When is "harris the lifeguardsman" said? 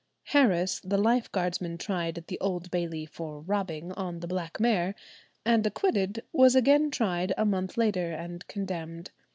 0.29-1.77